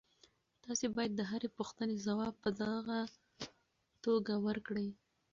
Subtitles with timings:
[0.63, 3.01] تاسي باید د هرې پوښتنې ځواب په غوڅه
[4.03, 4.87] توګه ورکړئ.